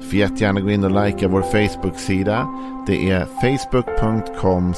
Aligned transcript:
Du 0.00 0.06
får 0.06 0.14
jättegärna 0.14 0.60
gå 0.60 0.70
in 0.70 0.84
och 0.84 1.04
likea 1.04 1.28
vår 1.28 1.42
Facebook-sida. 1.42 2.48
Det 2.86 3.10
är 3.10 3.26
facebook.com 3.40 4.74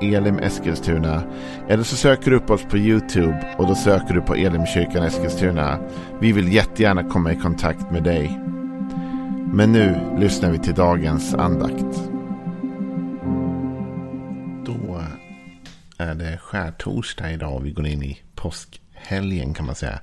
elimeskilstuna. 0.00 1.22
Eller 1.68 1.82
så 1.82 1.96
söker 1.96 2.30
du 2.30 2.36
upp 2.36 2.50
oss 2.50 2.64
på 2.70 2.78
YouTube 2.78 3.54
och 3.58 3.66
då 3.66 3.74
söker 3.74 4.14
du 4.14 4.20
på 4.20 4.34
Elimkyrkan 4.34 5.02
Eskilstuna. 5.02 5.78
Vi 6.20 6.32
vill 6.32 6.52
jättegärna 6.52 7.04
komma 7.04 7.32
i 7.32 7.36
kontakt 7.36 7.90
med 7.90 8.02
dig. 8.02 8.40
Men 9.52 9.72
nu 9.72 10.16
lyssnar 10.18 10.50
vi 10.50 10.58
till 10.58 10.74
dagens 10.74 11.34
andakt. 11.34 12.10
Då 14.66 15.02
är 15.98 16.14
det 16.14 16.38
skärtorsdag 16.38 17.32
idag 17.32 17.54
och 17.54 17.66
vi 17.66 17.70
går 17.70 17.86
in 17.86 18.02
i 18.02 18.20
påskhelgen 18.34 19.54
kan 19.54 19.66
man 19.66 19.74
säga 19.74 19.98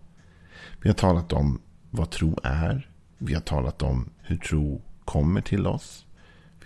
Vi 0.83 0.89
har 0.89 0.95
talat 0.95 1.33
om 1.33 1.61
vad 1.91 2.11
tro 2.11 2.39
är. 2.43 2.89
Vi 3.19 3.35
har 3.35 3.41
talat 3.41 3.83
om 3.83 4.11
hur 4.23 4.37
tro 4.37 4.83
kommer 5.05 5.41
till 5.41 5.67
oss. 5.67 6.07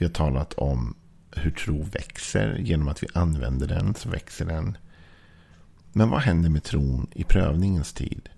Vi 0.00 0.06
har 0.06 0.12
talat 0.12 0.54
om 0.54 0.94
hur 1.30 1.50
tro 1.50 1.82
växer. 1.82 2.56
Genom 2.58 2.88
att 2.88 3.02
vi 3.02 3.06
använder 3.14 3.66
den 3.66 3.94
så 3.94 4.08
växer 4.08 4.44
den. 4.44 4.76
Men 5.92 6.10
vad 6.10 6.20
händer 6.20 6.50
med 6.50 6.62
tron 6.62 7.06
i 7.14 7.24
prövningens 7.24 7.92
tid? 7.92 8.28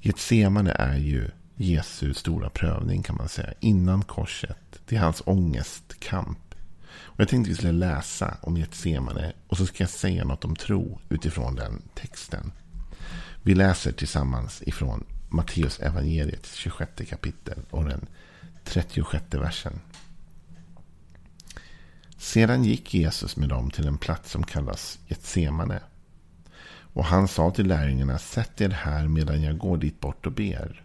Getsemane 0.00 0.72
är 0.72 0.96
ju 0.96 1.30
Jesu 1.56 2.14
stora 2.14 2.50
prövning 2.50 3.02
kan 3.02 3.16
man 3.16 3.28
säga. 3.28 3.52
Innan 3.60 4.02
korset. 4.02 4.80
Det 4.86 4.96
är 4.96 5.00
hans 5.00 5.22
ångestkamp. 5.26 6.54
Och 6.90 7.20
jag 7.20 7.28
tänkte 7.28 7.50
vi 7.50 7.56
skulle 7.56 7.72
läsa 7.72 8.36
om 8.40 8.56
Getsemane. 8.56 9.32
Och 9.46 9.56
så 9.56 9.66
ska 9.66 9.82
jag 9.82 9.90
säga 9.90 10.24
något 10.24 10.44
om 10.44 10.56
tro 10.56 11.00
utifrån 11.08 11.54
den 11.54 11.82
texten. 11.94 12.52
Vi 13.42 13.54
läser 13.54 13.92
tillsammans 13.92 14.62
ifrån 14.66 15.04
Matteus 15.28 15.78
evangeliet 15.78 16.46
26 16.54 16.90
kapitel 17.08 17.58
och 17.70 17.84
den 17.84 18.06
36 18.64 19.24
versen. 19.30 19.80
Sedan 22.24 22.64
gick 22.64 22.94
Jesus 22.94 23.36
med 23.36 23.48
dem 23.48 23.70
till 23.70 23.86
en 23.86 23.98
plats 23.98 24.30
som 24.30 24.44
kallas 24.44 24.98
Getsemane. 25.06 25.80
Och 26.66 27.04
han 27.04 27.28
sa 27.28 27.50
till 27.50 27.66
lärjungarna, 27.66 28.18
sätt 28.18 28.60
er 28.60 28.68
här 28.68 29.08
medan 29.08 29.42
jag 29.42 29.58
går 29.58 29.76
dit 29.76 30.00
bort 30.00 30.26
och 30.26 30.32
ber. 30.32 30.84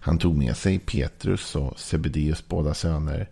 Han 0.00 0.18
tog 0.18 0.36
med 0.36 0.56
sig 0.56 0.78
Petrus 0.78 1.56
och 1.56 1.78
Sebedeus 1.78 2.48
båda 2.48 2.74
söner 2.74 3.30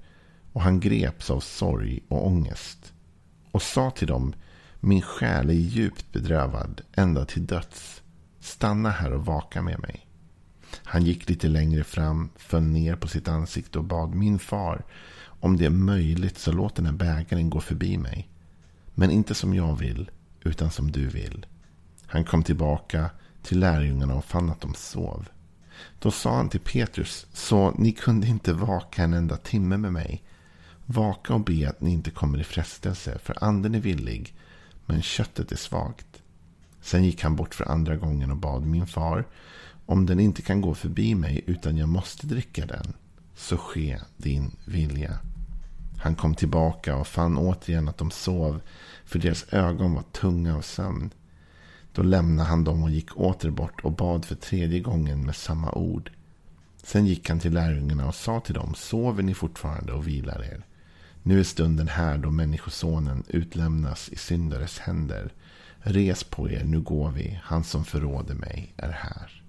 och 0.53 0.63
han 0.63 0.81
greps 0.81 1.31
av 1.31 1.41
sorg 1.41 2.01
och 2.09 2.27
ångest 2.27 2.93
och 3.51 3.63
sa 3.63 3.91
till 3.91 4.09
dem, 4.09 4.35
min 4.81 5.03
själ 5.03 5.51
är 5.51 5.55
djupt 5.55 6.13
bedrövad 6.13 6.81
ända 6.93 7.25
till 7.25 7.47
döds. 7.47 8.03
Stanna 8.41 8.91
här 8.91 9.13
och 9.13 9.27
vaka 9.27 9.63
med 9.63 9.81
mig. 9.81 10.07
Han 10.85 11.05
gick 11.05 11.29
lite 11.29 11.49
längre 11.49 11.85
fram, 11.85 12.31
föll 12.37 12.63
ner 12.63 12.97
på 12.97 13.09
sitt 13.09 13.29
ansikte 13.29 13.79
och 13.79 13.85
bad 13.85 14.15
min 14.15 14.39
far, 14.39 14.85
om 15.25 15.57
det 15.57 15.65
är 15.65 15.71
möjligt 15.71 16.39
så 16.39 16.53
låt 16.53 16.77
den 16.77 16.87
här 16.87 16.93
bägaren 16.93 17.51
gå 17.51 17.61
förbi 17.61 17.99
mig. 17.99 18.29
Men 18.95 19.11
inte 19.11 19.35
som 19.35 19.55
jag 19.55 19.77
vill, 19.77 20.11
utan 20.41 20.71
som 20.71 20.91
du 20.91 21.07
vill. 21.07 21.47
Han 22.07 22.25
kom 22.25 22.43
tillbaka 22.43 23.11
till 23.43 23.59
lärjungarna 23.59 24.15
och 24.15 24.25
fann 24.25 24.51
att 24.51 24.61
de 24.61 24.75
sov. 24.75 25.29
Då 25.99 26.11
sa 26.11 26.37
han 26.37 26.49
till 26.49 26.61
Petrus, 26.61 27.27
så 27.33 27.71
ni 27.71 27.93
kunde 27.93 28.27
inte 28.27 28.53
vaka 28.53 29.03
en 29.03 29.15
enda 29.15 29.37
timme 29.37 29.77
med 29.77 29.93
mig. 29.93 30.23
Vaka 30.87 31.35
och 31.35 31.41
be 31.41 31.69
att 31.69 31.81
ni 31.81 31.91
inte 31.91 32.11
kommer 32.11 32.41
i 32.41 32.45
frestelse, 32.45 33.19
för 33.19 33.45
anden 33.45 33.75
är 33.75 33.81
villig, 33.81 34.35
men 34.87 35.03
köttet 35.03 35.53
är 35.53 35.57
svagt. 35.57 36.23
Sen 36.81 37.05
gick 37.05 37.23
han 37.23 37.37
bort 37.37 37.55
för 37.55 37.71
andra 37.71 37.97
gången 37.97 38.31
och 38.31 38.37
bad 38.37 38.67
min 38.67 38.87
far, 38.87 39.25
om 39.87 40.07
den 40.07 40.21
inte 40.21 40.43
kan 40.43 40.61
gå 40.61 40.75
förbi 40.75 41.15
mig 41.15 41.45
utan 41.47 41.77
jag 41.77 41.89
måste 41.89 42.27
dricka 42.27 42.67
den, 42.67 42.93
så 43.35 43.57
ske 43.57 43.99
din 44.17 44.51
vilja. 44.65 45.19
Han 45.99 46.15
kom 46.15 46.35
tillbaka 46.35 46.97
och 46.97 47.07
fann 47.07 47.39
återigen 47.39 47.89
att 47.89 47.99
de 47.99 48.11
sov, 48.11 48.61
för 49.05 49.19
deras 49.19 49.53
ögon 49.53 49.95
var 49.95 50.03
tunga 50.03 50.57
av 50.57 50.63
sömn. 50.63 51.11
Då 51.93 52.03
lämnade 52.03 52.49
han 52.49 52.65
dem 52.65 52.83
och 52.83 52.91
gick 52.91 53.17
åter 53.17 53.51
bort 53.51 53.81
och 53.85 53.93
bad 53.93 54.25
för 54.25 54.35
tredje 54.35 54.81
gången 54.81 55.27
med 55.27 55.37
samma 55.37 55.73
ord. 55.73 56.11
Sen 56.83 57.07
gick 57.07 57.29
han 57.29 57.41
till 57.41 57.53
lärjungarna 57.53 58.09
och 58.09 58.15
sa 58.15 58.41
till 58.41 58.55
dem, 58.55 58.75
sover 58.75 59.23
ni 59.23 59.35
fortfarande 59.35 59.93
och 59.93 60.09
vilar 60.09 60.45
er? 60.45 60.67
Nu 61.23 61.41
är 61.41 61.45
stunden 61.45 61.89
här 61.89 62.19
då 62.19 62.31
Människosonen 62.31 63.25
utlämnas 63.29 64.09
i 64.09 64.17
syndares 64.17 64.79
händer. 64.79 65.33
Res 65.79 66.25
på 66.25 66.51
er, 66.51 66.65
nu 66.65 66.81
går 66.81 67.11
vi. 67.11 67.41
Han 67.43 67.65
som 67.65 67.85
förråder 67.85 68.35
mig 68.35 68.73
är 68.77 68.91
här. 68.91 69.42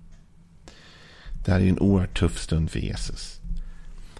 Det 1.45 1.51
här 1.51 1.59
är 1.59 1.69
en 1.69 1.79
oerhört 1.79 2.19
tuff 2.19 2.39
stund 2.39 2.71
för 2.71 2.79
Jesus. 2.79 3.39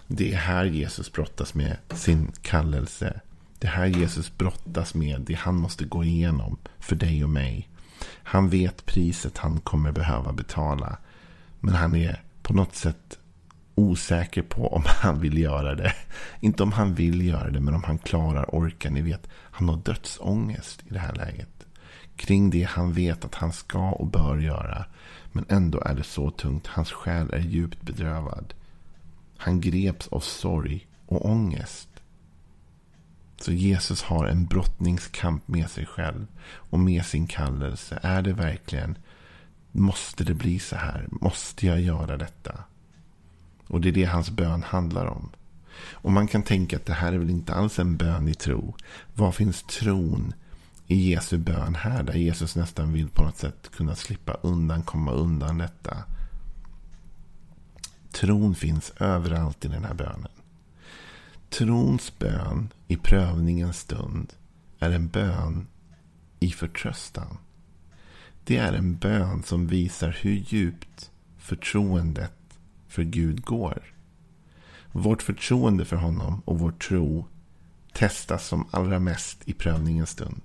Det 0.06 0.32
är 0.32 0.36
här 0.36 0.64
Jesus 0.64 1.12
brottas 1.12 1.54
med 1.54 1.76
sin 1.94 2.32
kallelse. 2.42 3.20
Det 3.58 3.66
är 3.66 3.70
här 3.70 3.86
Jesus 3.86 4.38
brottas 4.38 4.94
med 4.94 5.20
det 5.20 5.34
han 5.34 5.56
måste 5.56 5.84
gå 5.84 6.04
igenom 6.04 6.56
för 6.78 6.96
dig 6.96 7.24
och 7.24 7.30
mig. 7.30 7.68
Han 8.08 8.48
vet 8.48 8.86
priset 8.86 9.38
han 9.38 9.60
kommer 9.60 9.92
behöva 9.92 10.32
betala. 10.32 10.96
Men 11.60 11.74
han 11.74 11.94
är 11.94 12.22
på 12.42 12.54
något 12.54 12.74
sätt 12.74 13.18
osäker 13.74 14.42
på 14.42 14.74
om 14.74 14.82
han 14.86 15.20
vill 15.20 15.38
göra 15.38 15.74
det. 15.74 15.92
Inte 16.40 16.62
om 16.62 16.72
han 16.72 16.94
vill 16.94 17.26
göra 17.26 17.50
det, 17.50 17.60
men 17.60 17.74
om 17.74 17.84
han 17.84 17.98
klarar 17.98 18.54
orken. 18.54 18.94
Ni 18.94 19.02
vet, 19.02 19.28
han 19.32 19.68
har 19.68 19.76
dödsångest 19.76 20.82
i 20.88 20.92
det 20.92 20.98
här 20.98 21.14
läget. 21.14 21.66
Kring 22.16 22.50
det 22.50 22.62
han 22.62 22.92
vet 22.92 23.24
att 23.24 23.34
han 23.34 23.52
ska 23.52 23.90
och 23.90 24.06
bör 24.06 24.38
göra. 24.38 24.84
Men 25.34 25.46
ändå 25.48 25.80
är 25.80 25.94
det 25.94 26.02
så 26.02 26.30
tungt. 26.30 26.66
Hans 26.66 26.92
själ 26.92 27.30
är 27.32 27.40
djupt 27.40 27.82
bedrövad. 27.82 28.54
Han 29.36 29.60
greps 29.60 30.08
av 30.08 30.20
sorg 30.20 30.86
och 31.06 31.26
ångest. 31.26 31.88
Så 33.40 33.52
Jesus 33.52 34.02
har 34.02 34.26
en 34.26 34.46
brottningskamp 34.46 35.48
med 35.48 35.70
sig 35.70 35.86
själv 35.86 36.26
och 36.46 36.78
med 36.78 37.06
sin 37.06 37.26
kallelse. 37.26 37.98
Är 38.02 38.22
det 38.22 38.32
verkligen, 38.32 38.98
måste 39.72 40.24
det 40.24 40.34
bli 40.34 40.58
så 40.58 40.76
här? 40.76 41.06
Måste 41.10 41.66
jag 41.66 41.80
göra 41.80 42.16
detta? 42.16 42.64
Och 43.68 43.80
det 43.80 43.88
är 43.88 43.92
det 43.92 44.04
hans 44.04 44.30
bön 44.30 44.62
handlar 44.62 45.06
om. 45.06 45.30
Och 45.92 46.12
man 46.12 46.28
kan 46.28 46.42
tänka 46.42 46.76
att 46.76 46.86
det 46.86 46.92
här 46.92 47.12
är 47.12 47.18
väl 47.18 47.30
inte 47.30 47.54
alls 47.54 47.78
en 47.78 47.96
bön 47.96 48.28
i 48.28 48.34
tro. 48.34 48.74
Var 49.14 49.32
finns 49.32 49.62
tron 49.62 50.34
i 50.86 51.10
Jesu 51.10 51.38
bön 51.38 51.74
här? 51.74 52.02
Där 52.02 52.14
Jesus 52.14 52.56
nästan 52.56 52.92
vill 52.92 53.08
på 53.08 53.22
något 53.22 53.36
sätt 53.36 53.70
kunna 53.76 53.94
slippa 53.94 54.32
undan, 54.32 54.82
komma 54.82 55.12
undan 55.12 55.58
detta. 55.58 56.04
Tron 58.12 58.54
finns 58.54 58.92
överallt 59.00 59.64
i 59.64 59.68
den 59.68 59.84
här 59.84 59.94
bönen. 59.94 60.28
Trons 61.48 62.18
bön 62.18 62.68
i 62.88 62.96
prövningens 62.96 63.78
stund 63.78 64.32
är 64.78 64.90
en 64.90 65.08
bön 65.08 65.66
i 66.40 66.50
förtröstan. 66.50 67.38
Det 68.44 68.56
är 68.56 68.72
en 68.72 68.96
bön 68.96 69.42
som 69.42 69.66
visar 69.66 70.18
hur 70.20 70.32
djupt 70.32 71.10
förtroendet 71.38 72.32
för 72.88 73.02
Gud 73.02 73.44
går. 73.44 73.82
Vårt 74.92 75.22
förtroende 75.22 75.84
för 75.84 75.96
honom 75.96 76.42
och 76.44 76.58
vår 76.58 76.72
tro 76.72 77.26
testas 77.92 78.46
som 78.46 78.66
allra 78.70 78.98
mest 78.98 79.38
i 79.44 79.52
prövningens 79.52 80.10
stund. 80.10 80.40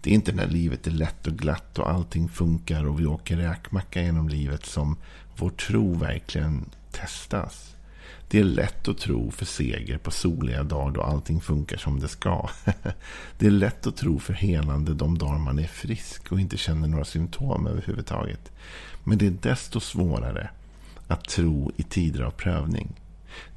Det 0.00 0.10
är 0.10 0.14
inte 0.14 0.32
när 0.32 0.46
livet 0.46 0.86
är 0.86 0.90
lätt 0.90 1.26
och 1.26 1.32
glatt 1.32 1.78
och 1.78 1.90
allting 1.90 2.28
funkar 2.28 2.86
och 2.86 3.00
vi 3.00 3.06
åker 3.06 3.36
räkmacka 3.36 4.02
genom 4.02 4.28
livet 4.28 4.66
som 4.66 4.96
vår 5.36 5.50
tro 5.50 5.94
verkligen 5.94 6.64
testas. 6.92 7.76
Det 8.28 8.40
är 8.40 8.44
lätt 8.44 8.88
att 8.88 8.98
tro 8.98 9.30
för 9.30 9.44
seger 9.44 9.98
på 9.98 10.10
soliga 10.10 10.62
dagar 10.62 10.92
då 10.92 11.02
allting 11.02 11.40
funkar 11.40 11.76
som 11.76 12.00
det 12.00 12.08
ska. 12.08 12.48
Det 13.38 13.46
är 13.46 13.50
lätt 13.50 13.86
att 13.86 13.96
tro 13.96 14.18
för 14.18 14.32
helande 14.32 14.94
de 14.94 15.18
dagar 15.18 15.38
man 15.38 15.58
är 15.58 15.66
frisk 15.66 16.32
och 16.32 16.40
inte 16.40 16.56
känner 16.56 16.88
några 16.88 17.04
symptom 17.04 17.66
överhuvudtaget. 17.66 18.52
Men 19.04 19.18
det 19.18 19.26
är 19.26 19.36
desto 19.42 19.80
svårare 19.80 20.50
att 21.06 21.24
tro 21.24 21.72
i 21.76 21.82
tider 21.82 22.22
av 22.22 22.30
prövning. 22.30 22.92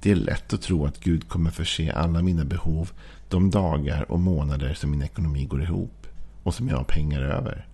Det 0.01 0.11
är 0.11 0.15
lätt 0.15 0.53
att 0.53 0.61
tro 0.61 0.85
att 0.85 0.99
Gud 0.99 1.29
kommer 1.29 1.51
förse 1.51 1.91
alla 1.91 2.21
mina 2.21 2.45
behov 2.45 2.91
de 3.29 3.49
dagar 3.49 4.11
och 4.11 4.19
månader 4.19 4.73
som 4.73 4.91
min 4.91 5.01
ekonomi 5.01 5.45
går 5.45 5.61
ihop 5.61 5.98
och 6.43 6.53
som 6.53 6.67
jag 6.67 6.77
har 6.77 6.83
pengar 6.83 7.21
över. 7.21 7.67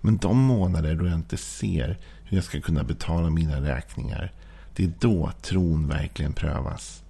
Men 0.00 0.16
de 0.16 0.38
månader 0.38 0.94
då 0.94 1.06
jag 1.06 1.14
inte 1.14 1.36
ser 1.36 1.98
hur 2.24 2.36
jag 2.36 2.44
ska 2.44 2.60
kunna 2.60 2.84
betala 2.84 3.30
mina 3.30 3.60
räkningar, 3.60 4.32
det 4.76 4.84
är 4.84 4.92
då 4.98 5.32
tron 5.42 5.88
verkligen 5.88 6.32
prövas. 6.32 7.02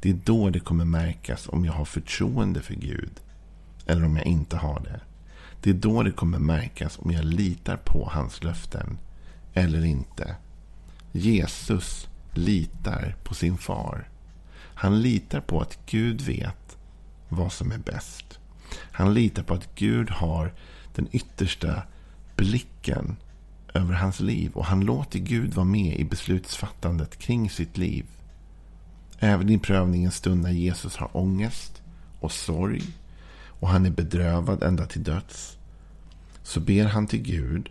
Det 0.00 0.10
är 0.10 0.18
då 0.24 0.50
det 0.50 0.60
kommer 0.60 0.84
märkas 0.84 1.48
om 1.48 1.64
jag 1.64 1.72
har 1.72 1.84
förtroende 1.84 2.62
för 2.62 2.74
Gud 2.74 3.20
eller 3.86 4.04
om 4.04 4.16
jag 4.16 4.26
inte 4.26 4.56
har 4.56 4.80
det. 4.80 5.00
Det 5.62 5.70
är 5.70 5.74
då 5.74 6.02
det 6.02 6.10
kommer 6.10 6.38
märkas 6.38 6.98
om 6.98 7.10
jag 7.10 7.24
litar 7.24 7.76
på 7.76 8.08
hans 8.12 8.44
löften 8.44 8.98
eller 9.54 9.84
inte. 9.84 10.36
Jesus 11.12 12.08
litar 12.32 13.16
på 13.22 13.34
sin 13.34 13.58
far. 13.58 14.08
Han 14.74 15.02
litar 15.02 15.40
på 15.40 15.60
att 15.60 15.78
Gud 15.86 16.20
vet 16.20 16.76
vad 17.28 17.52
som 17.52 17.72
är 17.72 17.78
bäst. 17.78 18.38
Han 18.92 19.14
litar 19.14 19.42
på 19.42 19.54
att 19.54 19.74
Gud 19.74 20.10
har 20.10 20.54
den 20.94 21.08
yttersta 21.12 21.82
blicken 22.36 23.16
över 23.74 23.94
hans 23.94 24.20
liv. 24.20 24.52
Och 24.54 24.64
han 24.64 24.80
låter 24.80 25.18
Gud 25.18 25.54
vara 25.54 25.64
med 25.64 25.96
i 25.96 26.04
beslutsfattandet 26.04 27.18
kring 27.18 27.50
sitt 27.50 27.76
liv. 27.78 28.06
Även 29.18 29.48
i 29.48 29.58
prövningens 29.58 30.16
stund 30.16 30.42
när 30.42 30.50
Jesus 30.50 30.96
har 30.96 31.16
ångest 31.16 31.82
och 32.20 32.32
sorg 32.32 32.82
och 33.46 33.68
han 33.68 33.86
är 33.86 33.90
bedrövad 33.90 34.62
ända 34.62 34.86
till 34.86 35.02
döds. 35.02 35.58
Så 36.42 36.60
ber 36.60 36.84
han 36.84 37.06
till 37.06 37.22
Gud 37.22 37.70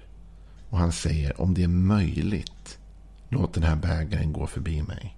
och 0.69 0.77
han 0.77 0.91
säger 0.91 1.41
om 1.41 1.53
det 1.53 1.63
är 1.63 1.67
möjligt 1.67 2.79
låt 3.29 3.53
den 3.53 3.63
här 3.63 3.75
bägaren 3.75 4.33
gå 4.33 4.47
förbi 4.47 4.81
mig. 4.81 5.17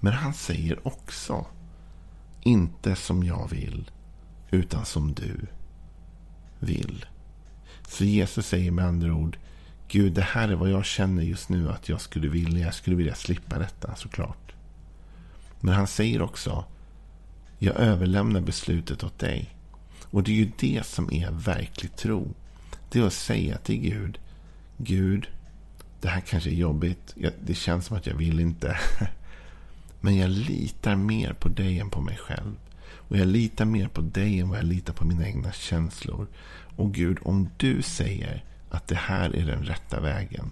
Men 0.00 0.12
han 0.12 0.34
säger 0.34 0.86
också 0.86 1.46
inte 2.42 2.96
som 2.96 3.24
jag 3.24 3.50
vill 3.50 3.90
utan 4.50 4.84
som 4.84 5.14
du 5.14 5.36
vill. 6.58 7.06
Så 7.88 8.04
Jesus 8.04 8.46
säger 8.46 8.70
med 8.70 8.84
andra 8.84 9.14
ord 9.14 9.38
Gud, 9.88 10.12
det 10.12 10.22
här 10.22 10.48
är 10.48 10.54
vad 10.54 10.70
jag 10.70 10.84
känner 10.84 11.22
just 11.22 11.48
nu 11.48 11.70
att 11.70 11.88
jag 11.88 12.00
skulle 12.00 12.28
vilja. 12.28 12.64
Jag 12.64 12.74
skulle 12.74 12.96
vilja 12.96 13.14
slippa 13.14 13.58
detta 13.58 13.94
såklart. 13.94 14.52
Men 15.60 15.74
han 15.74 15.86
säger 15.86 16.22
också 16.22 16.64
jag 17.58 17.76
överlämnar 17.76 18.40
beslutet 18.40 19.04
åt 19.04 19.18
dig. 19.18 19.56
Och 20.04 20.22
det 20.22 20.30
är 20.30 20.34
ju 20.34 20.50
det 20.58 20.86
som 20.86 21.12
är 21.12 21.30
verklig 21.30 21.96
tro. 21.96 22.34
Det 22.90 22.98
är 22.98 23.06
att 23.06 23.12
säga 23.12 23.58
till 23.58 23.80
Gud 23.80 24.18
Gud, 24.82 25.28
det 26.00 26.08
här 26.08 26.20
kanske 26.20 26.50
är 26.50 26.54
jobbigt. 26.54 27.14
Det 27.44 27.54
känns 27.54 27.86
som 27.86 27.96
att 27.96 28.06
jag 28.06 28.14
vill 28.14 28.40
inte. 28.40 28.78
Men 30.00 30.16
jag 30.16 30.30
litar 30.30 30.96
mer 30.96 31.32
på 31.32 31.48
dig 31.48 31.80
än 31.80 31.90
på 31.90 32.00
mig 32.00 32.16
själv. 32.16 32.56
Och 33.10 33.16
jag 33.16 33.26
litar 33.26 33.64
mer 33.64 33.88
på 33.88 34.00
dig 34.00 34.40
än 34.40 34.48
vad 34.48 34.58
jag 34.58 34.64
litar 34.64 34.92
på 34.92 35.04
mina 35.04 35.26
egna 35.26 35.52
känslor. 35.52 36.26
Och 36.76 36.94
Gud, 36.94 37.18
om 37.22 37.48
du 37.56 37.82
säger 37.82 38.44
att 38.70 38.88
det 38.88 38.94
här 38.94 39.36
är 39.36 39.46
den 39.46 39.64
rätta 39.64 40.00
vägen. 40.00 40.50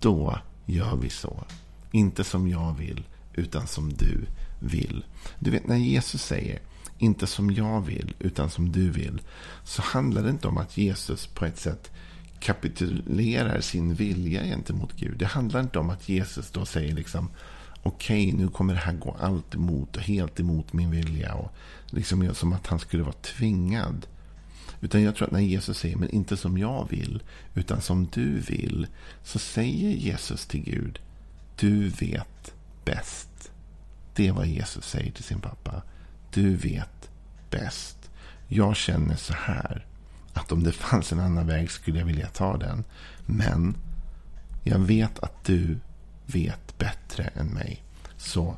Då 0.00 0.38
gör 0.66 0.96
vi 0.96 1.10
så. 1.10 1.44
Inte 1.92 2.24
som 2.24 2.48
jag 2.48 2.76
vill, 2.78 3.04
utan 3.34 3.66
som 3.66 3.92
du 3.92 4.26
vill. 4.60 5.04
Du 5.38 5.50
vet 5.50 5.66
när 5.66 5.76
Jesus 5.76 6.22
säger 6.22 6.58
inte 6.98 7.26
som 7.26 7.50
jag 7.50 7.80
vill, 7.80 8.14
utan 8.18 8.50
som 8.50 8.72
du 8.72 8.90
vill. 8.90 9.20
Så 9.64 9.82
handlar 9.82 10.22
det 10.22 10.30
inte 10.30 10.48
om 10.48 10.58
att 10.58 10.76
Jesus 10.76 11.26
på 11.26 11.44
ett 11.44 11.58
sätt 11.58 11.90
kapitulerar 12.40 13.60
sin 13.60 13.94
vilja 13.94 14.44
gentemot 14.44 14.92
Gud. 14.96 15.18
Det 15.18 15.26
handlar 15.26 15.60
inte 15.60 15.78
om 15.78 15.90
att 15.90 16.08
Jesus 16.08 16.50
då 16.50 16.64
säger 16.64 16.94
liksom 16.94 17.30
okej, 17.82 18.26
okay, 18.26 18.38
nu 18.38 18.48
kommer 18.48 18.74
det 18.74 18.80
här 18.80 18.92
gå 18.92 19.16
allt 19.20 19.54
emot 19.54 19.96
och 19.96 20.02
helt 20.02 20.40
emot 20.40 20.72
min 20.72 20.90
vilja. 20.90 21.34
Och 21.34 21.52
liksom 21.86 22.34
som 22.34 22.52
att 22.52 22.66
han 22.66 22.78
skulle 22.78 23.02
vara 23.02 23.12
tvingad. 23.12 24.06
Utan 24.80 25.02
jag 25.02 25.16
tror 25.16 25.26
att 25.26 25.32
när 25.32 25.40
Jesus 25.40 25.78
säger, 25.78 25.96
men 25.96 26.10
inte 26.10 26.36
som 26.36 26.58
jag 26.58 26.88
vill, 26.90 27.22
utan 27.54 27.80
som 27.80 28.08
du 28.12 28.38
vill. 28.38 28.86
Så 29.22 29.38
säger 29.38 29.90
Jesus 29.90 30.46
till 30.46 30.62
Gud, 30.62 30.98
du 31.56 31.88
vet 31.88 32.54
bäst. 32.84 33.50
Det 34.14 34.28
är 34.28 34.32
vad 34.32 34.46
Jesus 34.46 34.84
säger 34.84 35.12
till 35.12 35.24
sin 35.24 35.40
pappa. 35.40 35.82
Du 36.32 36.56
vet 36.56 37.10
bäst. 37.50 38.10
Jag 38.48 38.76
känner 38.76 39.16
så 39.16 39.34
här. 39.34 39.86
Att 40.32 40.52
om 40.52 40.62
det 40.62 40.72
fanns 40.72 41.12
en 41.12 41.20
annan 41.20 41.46
väg 41.46 41.70
skulle 41.70 41.98
jag 41.98 42.06
vilja 42.06 42.28
ta 42.28 42.56
den. 42.56 42.84
Men 43.26 43.76
jag 44.62 44.78
vet 44.78 45.18
att 45.18 45.44
du 45.44 45.78
vet 46.32 46.78
bättre 46.78 47.24
än 47.24 47.46
mig. 47.46 47.82
Så 48.16 48.56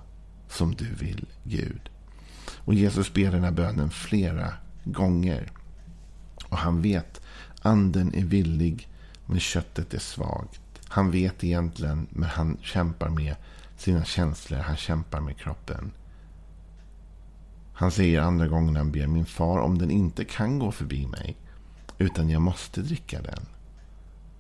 som 0.49 0.75
du 0.75 0.95
vill, 0.95 1.27
Gud. 1.45 1.91
Och 2.49 2.75
Jesus 2.75 3.13
ber 3.13 3.31
den 3.31 3.45
här 3.45 3.51
bönen 3.51 3.91
flera 3.91 4.53
gånger. 4.85 5.53
Och 6.49 6.59
han 6.59 6.83
vet, 6.83 7.21
anden 7.63 8.15
är 8.15 8.25
villig, 8.25 8.89
men 9.27 9.41
köttet 9.41 9.95
är 9.95 9.99
svagt. 9.99 10.61
Han 10.89 11.11
vet 11.11 11.45
egentligen, 11.45 12.07
men 12.11 12.29
han 12.29 12.59
kämpar 12.63 13.09
med 13.09 13.37
sina 13.77 14.05
känslor. 14.05 14.59
Han 14.59 14.77
kämpar 14.77 15.21
med 15.21 15.37
kroppen. 15.37 15.93
Han 17.73 17.91
säger 17.91 18.21
andra 18.21 18.49
gången 18.49 18.77
han 18.77 18.93
ber, 18.93 19.07
min 19.07 19.27
far, 19.27 19.59
om 19.59 19.79
den 19.79 19.91
inte 19.91 20.25
kan 20.25 20.59
gå 20.59 20.73
förbi 20.73 21.07
mig, 21.07 21.37
utan 21.99 22.31
jag 22.31 22.43
måste 22.43 22.83
dricka 22.83 23.23
den, 23.23 23.47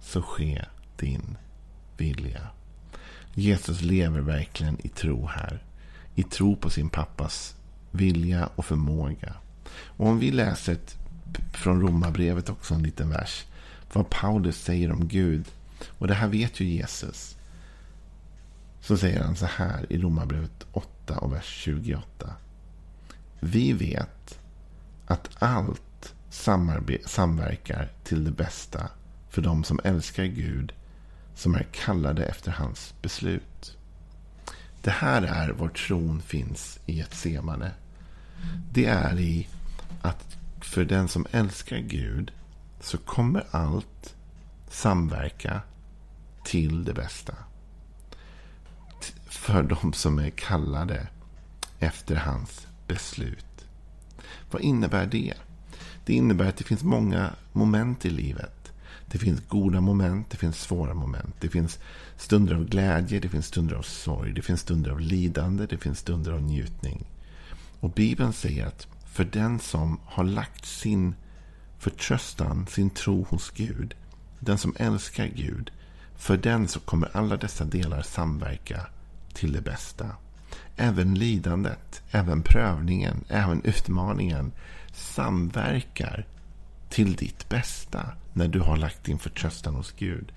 så 0.00 0.22
ske 0.22 0.64
din 0.96 1.36
vilja. 1.96 2.40
Jesus 3.34 3.82
lever 3.82 4.20
verkligen 4.20 4.86
i 4.86 4.88
tro 4.88 5.26
här. 5.26 5.62
I 6.14 6.22
tro 6.22 6.56
på 6.56 6.70
sin 6.70 6.88
pappas 6.88 7.56
vilja 7.90 8.48
och 8.56 8.64
förmåga. 8.64 9.34
Och 9.75 10.06
om 10.06 10.19
vi 10.19 10.31
läser 10.31 10.72
ett, 10.72 10.96
från 11.53 11.81
Romarbrevet 11.81 12.48
också 12.48 12.74
en 12.74 12.82
liten 12.82 13.10
vers. 13.10 13.44
Vad 13.93 14.10
Paulus 14.10 14.62
säger 14.62 14.93
om 14.93 15.08
Gud. 15.08 15.44
Och 15.88 16.06
det 16.06 16.14
här 16.14 16.29
vet 16.29 16.60
ju 16.60 16.64
Jesus. 16.64 17.36
Så 18.81 18.96
säger 18.96 19.22
han 19.22 19.36
så 19.36 19.46
här 19.46 19.93
i 19.93 19.98
Romarbrevet 19.98 20.67
8 20.72 21.19
och 21.19 21.32
vers 21.32 21.46
28. 21.46 22.34
Vi 23.41 23.72
vet 23.72 24.38
att 25.06 25.29
allt 25.38 26.14
samverkar 27.05 27.93
till 28.05 28.24
det 28.24 28.31
bästa 28.31 28.88
för 29.31 29.43
de 29.43 29.64
som 29.64 29.81
älskar 29.84 30.24
Gud 30.24 30.72
som 31.34 31.55
är 31.55 31.67
kallade 31.72 32.24
efter 32.24 32.50
hans 32.50 32.94
beslut. 33.03 33.76
Det 34.82 34.91
här 34.91 35.22
är 35.22 35.50
var 35.50 35.69
tron 35.69 36.22
finns 36.22 36.79
i 36.86 37.00
ett 37.00 37.14
semane. 37.14 37.70
Det 38.72 38.84
är 38.86 39.20
i 39.20 39.48
att 40.03 40.36
för 40.60 40.84
den 40.84 41.08
som 41.08 41.26
älskar 41.31 41.79
Gud 41.79 42.32
så 42.81 42.98
kommer 42.98 43.46
allt 43.50 44.14
samverka 44.69 45.60
till 46.44 46.84
det 46.84 46.94
bästa. 46.94 47.34
För 49.26 49.62
de 49.62 49.93
som 49.93 50.19
är 50.19 50.31
kallade 50.31 51.06
efter 51.79 52.17
hans 52.17 52.67
beslut. 52.86 53.67
Vad 54.50 54.62
innebär 54.62 55.06
det? 55.06 55.34
Det 56.05 56.12
innebär 56.14 56.48
att 56.48 56.56
det 56.56 56.64
finns 56.64 56.82
många 56.82 57.34
moment 57.53 58.05
i 58.05 58.10
livet 58.10 58.64
det 59.11 59.19
finns 59.19 59.41
goda 59.49 59.81
moment, 59.81 60.31
det 60.31 60.37
finns 60.37 60.61
svåra 60.61 60.94
moment. 60.94 61.34
Det 61.41 61.49
finns 61.49 61.79
stunder 62.17 62.55
av 62.55 62.65
glädje, 62.65 63.20
det 63.20 63.29
finns 63.29 63.46
stunder 63.46 63.77
av 63.77 63.82
sorg, 63.82 64.32
det 64.32 64.43
finns 64.43 64.61
stunder 64.61 64.91
av 64.91 65.01
lidande, 65.01 65.67
det 65.67 65.79
finns 65.79 65.99
stunder 65.99 66.32
av 66.32 66.43
njutning. 66.43 67.06
Och 67.81 67.91
Bibeln 67.91 68.32
säger 68.32 68.67
att 68.67 68.87
för 69.06 69.25
den 69.25 69.58
som 69.58 70.01
har 70.05 70.25
lagt 70.25 70.67
sin 70.67 71.15
förtröstan, 71.79 72.67
sin 72.67 72.91
tro 72.91 73.27
hos 73.31 73.51
Gud, 73.51 73.94
den 74.41 74.58
som 74.58 74.75
älskar 74.79 75.27
Gud, 75.27 75.70
för 76.17 76.37
den 76.37 76.69
så 76.69 76.81
kommer 76.81 77.17
alla 77.17 77.37
dessa 77.37 77.65
delar 77.65 78.03
samverka 78.03 78.87
till 79.32 79.53
det 79.53 79.61
bästa. 79.61 80.06
Även 80.77 81.15
lidandet, 81.15 82.03
även 82.11 82.43
prövningen, 82.43 83.25
även 83.29 83.63
utmaningen 83.65 84.53
samverkar 84.93 86.27
till 86.94 87.17
ditt 87.17 87.48
bästa 87.48 88.06
när 88.32 88.48
du 88.48 88.60
har 88.60 88.77
lagt 88.77 89.05
din 89.05 89.19
förtröstan 89.19 89.74
hos 89.74 89.93
Gud. 89.93 90.32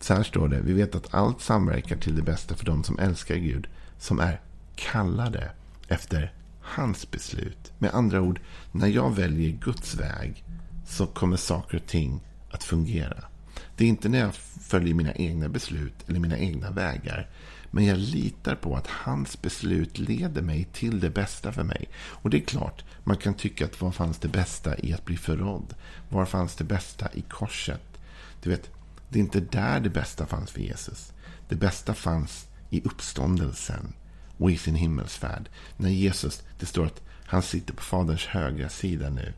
Så 0.00 0.14
här 0.14 0.22
står 0.22 0.48
det. 0.48 0.60
Vi 0.60 0.72
vet 0.72 0.94
att 0.94 1.14
allt 1.14 1.40
samverkar 1.40 1.96
till 1.96 2.16
det 2.16 2.22
bästa 2.22 2.54
för 2.54 2.64
de 2.64 2.84
som 2.84 2.98
älskar 2.98 3.36
Gud. 3.36 3.66
Som 3.98 4.20
är 4.20 4.40
kallade 4.76 5.50
efter 5.88 6.32
hans 6.60 7.10
beslut. 7.10 7.72
Med 7.78 7.94
andra 7.94 8.20
ord, 8.20 8.40
när 8.72 8.86
jag 8.86 9.16
väljer 9.16 9.50
Guds 9.50 9.94
väg 9.94 10.44
så 10.86 11.06
kommer 11.06 11.36
saker 11.36 11.76
och 11.76 11.86
ting 11.86 12.20
att 12.50 12.64
fungera. 12.64 13.24
Det 13.76 13.84
är 13.84 13.88
inte 13.88 14.08
när 14.08 14.18
jag 14.18 14.34
följer 14.34 14.94
mina 14.94 15.12
egna 15.12 15.48
beslut 15.48 15.94
eller 16.08 16.20
mina 16.20 16.38
egna 16.38 16.70
vägar. 16.70 17.30
Men 17.70 17.84
jag 17.84 17.98
litar 17.98 18.54
på 18.54 18.76
att 18.76 18.86
hans 18.86 19.42
beslut 19.42 19.98
leder 19.98 20.42
mig 20.42 20.68
till 20.72 21.00
det 21.00 21.10
bästa 21.10 21.52
för 21.52 21.62
mig. 21.62 21.88
Och 21.94 22.30
det 22.30 22.36
är 22.36 22.44
klart, 22.44 22.84
man 23.04 23.16
kan 23.16 23.34
tycka 23.34 23.64
att 23.64 23.80
vad 23.80 23.94
fanns 23.94 24.18
det 24.18 24.28
bästa 24.28 24.78
i 24.78 24.92
att 24.92 25.04
bli 25.04 25.16
förrådd? 25.16 25.74
Var 26.08 26.24
fanns 26.24 26.54
det 26.56 26.64
bästa 26.64 27.08
i 27.12 27.20
korset? 27.20 27.82
Du 28.42 28.50
vet, 28.50 28.70
det 29.08 29.18
är 29.18 29.22
inte 29.22 29.40
där 29.40 29.80
det 29.80 29.90
bästa 29.90 30.26
fanns 30.26 30.50
för 30.50 30.60
Jesus. 30.60 31.12
Det 31.48 31.56
bästa 31.56 31.94
fanns 31.94 32.46
i 32.70 32.82
uppståndelsen 32.84 33.92
och 34.38 34.50
i 34.50 34.56
sin 34.58 34.74
himmelsfärd. 34.74 35.48
När 35.76 35.90
Jesus, 35.90 36.42
det 36.58 36.66
står 36.66 36.86
att 36.86 37.02
han 37.26 37.42
sitter 37.42 37.74
på 37.74 37.82
Faderns 37.82 38.26
högra 38.26 38.68
sida 38.68 39.10
nu. 39.10 39.32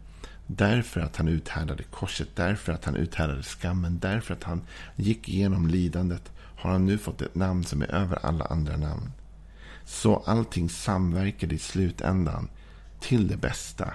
Därför 0.47 1.01
att 1.01 1.17
han 1.17 1.29
uthärdade 1.29 1.83
korset, 1.83 2.29
därför 2.35 2.73
att 2.73 2.85
han 2.85 2.97
uthärdade 2.97 3.43
skammen, 3.43 3.99
därför 3.99 4.35
att 4.35 4.45
han 4.45 4.63
gick 4.97 5.29
igenom 5.29 5.67
lidandet 5.67 6.33
har 6.65 6.71
han 6.71 6.87
nu 6.87 6.99
fått 6.99 7.23
ett 7.23 7.35
namn 7.35 7.65
som 7.65 7.83
är 7.83 7.87
över 7.95 8.27
alla 8.27 8.45
andra 8.45 8.77
namn. 8.77 9.13
Så 9.85 10.17
allting 10.17 10.69
samverkade 10.69 11.55
i 11.55 11.59
slutändan 11.59 12.49
till 13.01 13.29
det 13.29 13.37
bästa. 13.37 13.95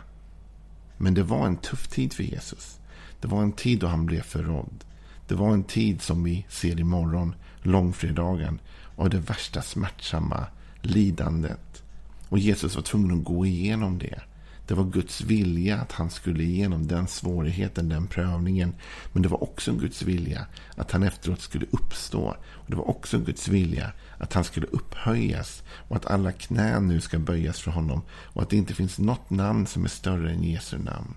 Men 0.97 1.13
det 1.13 1.23
var 1.23 1.47
en 1.47 1.57
tuff 1.57 1.87
tid 1.87 2.13
för 2.13 2.23
Jesus. 2.23 2.79
Det 3.21 3.27
var 3.27 3.43
en 3.43 3.51
tid 3.51 3.79
då 3.79 3.87
han 3.87 4.05
blev 4.05 4.21
förrådd. 4.21 4.83
Det 5.27 5.35
var 5.35 5.53
en 5.53 5.63
tid 5.63 6.01
som 6.01 6.23
vi 6.23 6.45
ser 6.49 6.79
imorgon, 6.79 7.35
långfredagen, 7.61 8.59
av 8.95 9.09
det 9.09 9.19
värsta 9.19 9.61
smärtsamma 9.61 10.45
lidandet. 10.81 11.83
Och 12.29 12.39
Jesus 12.39 12.75
var 12.75 12.81
tvungen 12.81 13.17
att 13.17 13.23
gå 13.23 13.45
igenom 13.45 13.97
det. 13.97 14.21
Det 14.69 14.75
var 14.75 14.83
Guds 14.83 15.21
vilja 15.21 15.77
att 15.77 15.91
han 15.91 16.09
skulle 16.09 16.43
igenom 16.43 16.87
den 16.87 17.07
svårigheten, 17.07 17.89
den 17.89 18.07
prövningen. 18.07 18.75
Men 19.13 19.21
det 19.21 19.29
var 19.29 19.43
också 19.43 19.73
Guds 19.73 20.01
vilja 20.01 20.45
att 20.75 20.91
han 20.91 21.03
efteråt 21.03 21.41
skulle 21.41 21.65
uppstå. 21.71 22.35
Och 22.41 22.65
Det 22.67 22.75
var 22.75 22.89
också 22.89 23.19
Guds 23.19 23.47
vilja 23.47 23.91
att 24.17 24.33
han 24.33 24.43
skulle 24.43 24.67
upphöjas 24.67 25.63
och 25.87 25.95
att 25.95 26.05
alla 26.05 26.31
knän 26.31 26.87
nu 26.87 27.01
ska 27.01 27.19
böjas 27.19 27.59
för 27.59 27.71
honom. 27.71 28.01
Och 28.09 28.41
att 28.41 28.49
det 28.49 28.57
inte 28.57 28.73
finns 28.73 28.99
något 28.99 29.29
namn 29.29 29.67
som 29.67 29.85
är 29.85 29.89
större 29.89 30.31
än 30.31 30.43
Jesu 30.43 30.77
namn. 30.77 31.15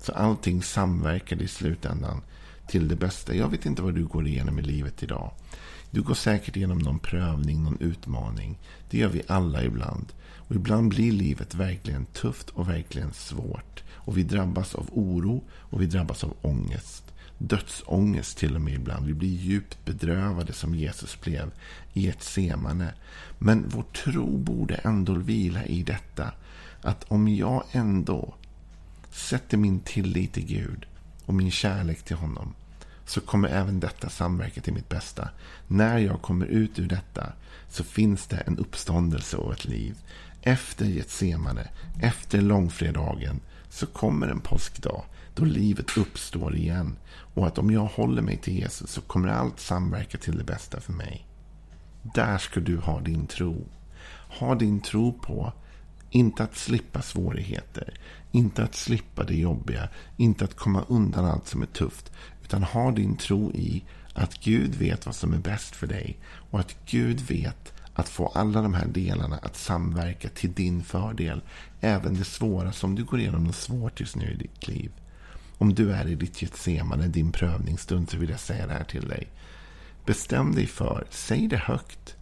Så 0.00 0.12
allting 0.12 0.62
samverkade 0.62 1.44
i 1.44 1.48
slutändan 1.48 2.22
till 2.66 2.88
det 2.88 2.96
bästa. 2.96 3.34
Jag 3.34 3.48
vet 3.48 3.66
inte 3.66 3.82
vad 3.82 3.94
du 3.94 4.04
går 4.04 4.26
igenom 4.26 4.58
i 4.58 4.62
livet 4.62 5.02
idag. 5.02 5.30
Du 5.92 6.02
går 6.02 6.14
säkert 6.14 6.56
igenom 6.56 6.78
någon 6.78 6.98
prövning, 6.98 7.62
någon 7.62 7.80
utmaning. 7.80 8.58
Det 8.90 8.98
gör 8.98 9.08
vi 9.08 9.22
alla 9.28 9.64
ibland. 9.64 10.12
Och 10.36 10.54
ibland 10.54 10.88
blir 10.88 11.12
livet 11.12 11.54
verkligen 11.54 12.06
tufft 12.06 12.50
och 12.50 12.68
verkligen 12.68 13.12
svårt. 13.12 13.82
Och 13.90 14.18
vi 14.18 14.22
drabbas 14.22 14.74
av 14.74 14.88
oro 14.92 15.44
och 15.50 15.82
vi 15.82 15.86
drabbas 15.86 16.24
av 16.24 16.36
ångest. 16.42 17.04
Dödsångest 17.38 18.38
till 18.38 18.54
och 18.54 18.60
med 18.60 18.74
ibland. 18.74 19.06
Vi 19.06 19.14
blir 19.14 19.28
djupt 19.28 19.84
bedrövade 19.84 20.52
som 20.52 20.74
Jesus 20.74 21.20
blev 21.20 21.50
i 21.92 22.08
ett 22.08 22.22
semane. 22.22 22.94
Men 23.38 23.68
vår 23.68 23.82
tro 23.82 24.38
borde 24.38 24.74
ändå 24.74 25.14
vila 25.14 25.64
i 25.64 25.82
detta. 25.82 26.32
Att 26.82 27.04
om 27.08 27.28
jag 27.28 27.64
ändå 27.72 28.34
sätter 29.10 29.56
min 29.56 29.80
tillit 29.80 30.32
till 30.32 30.46
Gud 30.46 30.86
och 31.26 31.34
min 31.34 31.50
kärlek 31.50 32.02
till 32.02 32.16
honom 32.16 32.54
så 33.06 33.20
kommer 33.20 33.48
även 33.48 33.80
detta 33.80 34.08
samverka 34.08 34.60
till 34.60 34.72
mitt 34.72 34.88
bästa. 34.88 35.28
När 35.68 35.98
jag 35.98 36.22
kommer 36.22 36.46
ut 36.46 36.78
ur 36.78 36.86
detta 36.86 37.32
så 37.68 37.84
finns 37.84 38.26
det 38.26 38.36
en 38.36 38.58
uppståndelse 38.58 39.36
och 39.36 39.52
ett 39.52 39.64
liv. 39.64 39.96
Efter 40.42 40.84
Getsemane, 40.84 41.68
efter 42.00 42.40
långfredagen, 42.40 43.40
så 43.68 43.86
kommer 43.86 44.28
en 44.28 44.40
påskdag 44.40 45.04
då 45.34 45.44
livet 45.44 45.96
uppstår 45.96 46.56
igen. 46.56 46.96
Och 47.34 47.46
att 47.46 47.58
om 47.58 47.70
jag 47.70 47.84
håller 47.84 48.22
mig 48.22 48.36
till 48.36 48.58
Jesus 48.58 48.90
så 48.90 49.00
kommer 49.00 49.28
allt 49.28 49.60
samverka 49.60 50.18
till 50.18 50.38
det 50.38 50.44
bästa 50.44 50.80
för 50.80 50.92
mig. 50.92 51.26
Där 52.02 52.38
ska 52.38 52.60
du 52.60 52.76
ha 52.76 53.00
din 53.00 53.26
tro. 53.26 53.64
Ha 54.38 54.54
din 54.54 54.80
tro 54.80 55.12
på, 55.12 55.52
inte 56.10 56.42
att 56.42 56.56
slippa 56.56 57.02
svårigheter, 57.02 57.94
inte 58.30 58.64
att 58.64 58.74
slippa 58.74 59.24
det 59.24 59.34
jobbiga, 59.34 59.88
inte 60.16 60.44
att 60.44 60.56
komma 60.56 60.84
undan 60.88 61.24
allt 61.24 61.48
som 61.48 61.62
är 61.62 61.66
tufft, 61.66 62.12
utan 62.44 62.62
ha 62.62 62.90
din 62.90 63.16
tro 63.16 63.52
i 63.52 63.84
att 64.14 64.40
Gud 64.40 64.74
vet 64.74 65.06
vad 65.06 65.14
som 65.14 65.32
är 65.32 65.38
bäst 65.38 65.76
för 65.76 65.86
dig 65.86 66.18
och 66.50 66.60
att 66.60 66.76
Gud 66.86 67.20
vet 67.20 67.72
att 67.94 68.08
få 68.08 68.26
alla 68.26 68.62
de 68.62 68.74
här 68.74 68.86
delarna 68.86 69.38
att 69.42 69.56
samverka 69.56 70.28
till 70.28 70.52
din 70.52 70.82
fördel. 70.82 71.40
Även 71.80 72.14
det 72.14 72.24
svåra 72.24 72.72
som 72.72 72.94
du 72.94 73.04
går 73.04 73.20
igenom 73.20 73.44
något 73.44 73.56
svårt 73.56 74.00
just 74.00 74.16
nu 74.16 74.30
i 74.30 74.36
ditt 74.36 74.68
liv. 74.68 74.90
Om 75.58 75.74
du 75.74 75.92
är 75.92 76.08
i 76.08 76.14
ditt 76.14 76.42
Getsemane, 76.42 77.08
din 77.08 77.32
prövningsstund, 77.32 78.10
så 78.10 78.16
vill 78.16 78.30
jag 78.30 78.40
säga 78.40 78.66
det 78.66 78.72
här 78.72 78.84
till 78.84 79.08
dig. 79.08 79.28
Bestäm 80.06 80.54
dig 80.54 80.66
för, 80.66 81.06
säg 81.10 81.48
det 81.48 81.56
högt. 81.56 82.16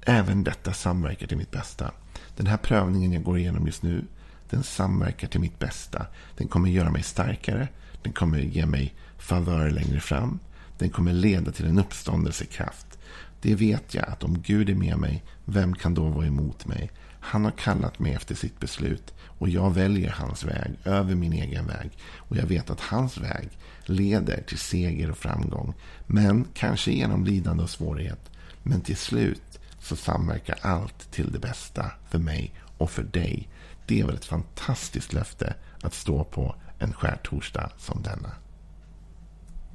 Även 0.00 0.44
detta 0.44 0.72
samverkar 0.72 1.26
till 1.26 1.36
mitt 1.36 1.50
bästa. 1.50 1.90
Den 2.36 2.46
här 2.46 2.56
prövningen 2.56 3.12
jag 3.12 3.22
går 3.22 3.38
igenom 3.38 3.66
just 3.66 3.82
nu, 3.82 4.04
den 4.50 4.62
samverkar 4.62 5.28
till 5.28 5.40
mitt 5.40 5.58
bästa. 5.58 6.06
Den 6.36 6.48
kommer 6.48 6.70
göra 6.70 6.90
mig 6.90 7.02
starkare. 7.02 7.68
Den 8.04 8.12
kommer 8.12 8.38
ge 8.38 8.66
mig 8.66 8.94
favör 9.18 9.70
längre 9.70 10.00
fram. 10.00 10.38
Den 10.78 10.90
kommer 10.90 11.12
leda 11.12 11.52
till 11.52 11.66
en 11.66 11.78
uppståndelsekraft. 11.78 12.98
Det 13.40 13.54
vet 13.54 13.94
jag 13.94 14.08
att 14.08 14.24
om 14.24 14.42
Gud 14.42 14.70
är 14.70 14.74
med 14.74 14.98
mig, 14.98 15.24
vem 15.44 15.74
kan 15.74 15.94
då 15.94 16.08
vara 16.08 16.26
emot 16.26 16.66
mig? 16.66 16.90
Han 17.20 17.44
har 17.44 17.50
kallat 17.50 17.98
mig 17.98 18.14
efter 18.14 18.34
sitt 18.34 18.60
beslut 18.60 19.14
och 19.20 19.48
jag 19.48 19.74
väljer 19.74 20.10
hans 20.10 20.44
väg 20.44 20.72
över 20.84 21.14
min 21.14 21.32
egen 21.32 21.66
väg. 21.66 21.90
Och 22.16 22.36
jag 22.36 22.46
vet 22.46 22.70
att 22.70 22.80
hans 22.80 23.18
väg 23.18 23.48
leder 23.84 24.42
till 24.42 24.58
seger 24.58 25.10
och 25.10 25.18
framgång. 25.18 25.74
Men 26.06 26.46
kanske 26.54 26.92
genom 26.92 27.24
lidande 27.24 27.62
och 27.62 27.70
svårighet. 27.70 28.30
Men 28.62 28.80
till 28.80 28.96
slut 28.96 29.60
så 29.78 29.96
samverkar 29.96 30.58
allt 30.60 31.10
till 31.10 31.32
det 31.32 31.38
bästa 31.38 31.90
för 32.10 32.18
mig 32.18 32.54
och 32.78 32.90
för 32.90 33.02
dig. 33.02 33.48
Det 33.86 34.00
är 34.00 34.06
väl 34.06 34.14
ett 34.14 34.24
fantastiskt 34.24 35.12
löfte 35.12 35.54
att 35.82 35.94
stå 35.94 36.24
på 36.24 36.54
en 36.84 36.92
skärtorsdag 36.92 37.70
som 37.78 38.02
denna. 38.02 38.30